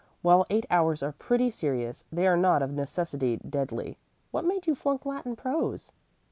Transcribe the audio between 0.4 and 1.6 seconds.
eight hours are pretty